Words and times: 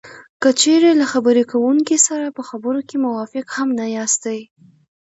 که 0.41 0.49
چېرې 0.61 0.91
له 0.99 1.05
خبرې 1.13 1.43
کوونکي 1.51 1.97
سره 2.07 2.27
په 2.37 2.41
خبرو 2.49 2.79
کې 2.89 2.97
موافق 3.05 3.45
هم 3.55 3.69
نه 3.79 3.85
یاستی 3.97 4.39